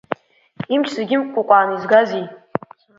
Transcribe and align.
Имч 0.73 0.87
зегьы 0.97 1.15
имыкәкәааны 1.17 1.73
изгазеи? 1.75 2.25